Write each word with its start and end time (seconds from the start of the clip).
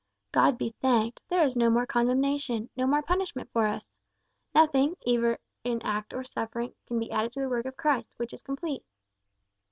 "God 0.31 0.57
be 0.57 0.71
thanked, 0.81 1.21
there 1.27 1.43
is 1.43 1.55
no 1.55 1.69
more 1.69 1.85
condemnation, 1.85 2.71
no 2.75 2.87
more 2.87 3.03
punishment 3.03 3.51
for 3.53 3.67
us. 3.67 3.91
Nothing, 4.55 4.97
either 5.03 5.37
in 5.63 5.79
act 5.83 6.11
or 6.11 6.23
suffering, 6.23 6.73
can 6.87 6.97
be 6.97 7.11
added 7.11 7.33
to 7.33 7.41
the 7.41 7.47
work 7.49 7.67
of 7.67 7.77
Christ, 7.77 8.09
which 8.17 8.33
is 8.33 8.41
complete." 8.41 8.83